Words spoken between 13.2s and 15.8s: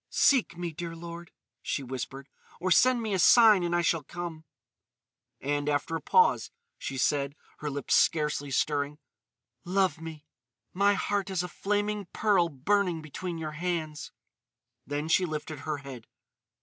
your hands." Then she lifted her